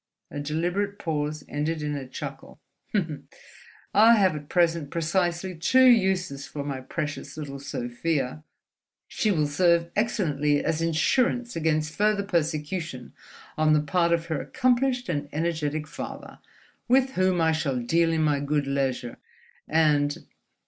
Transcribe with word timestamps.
A 0.31 0.39
deliberate 0.39 0.97
pause 0.97 1.43
ended 1.47 1.83
in 1.83 1.93
a 1.95 2.07
chuckle. 2.07 2.59
"I 3.93 4.13
have 4.15 4.35
at 4.35 4.49
present 4.49 4.89
precisely 4.89 5.53
two 5.53 5.85
uses 5.85 6.47
for 6.47 6.63
my 6.63 6.81
precious 6.81 7.37
little 7.37 7.59
Sofia: 7.59 8.43
She 9.07 9.29
will 9.29 9.45
serve 9.45 9.91
excellently 9.95 10.65
as 10.65 10.81
insurance 10.81 11.55
against 11.55 11.93
further 11.93 12.23
persecution 12.23 13.13
on 13.59 13.73
the 13.73 13.79
part 13.79 14.11
of 14.11 14.25
her 14.25 14.41
accomplished 14.41 15.07
and 15.07 15.29
energetic 15.31 15.85
father—with 15.85 17.11
whom 17.11 17.39
I 17.39 17.51
shall 17.51 17.77
deal 17.77 18.11
in 18.11 18.23
my 18.23 18.39
good 18.39 18.65
leisure—and 18.65 20.17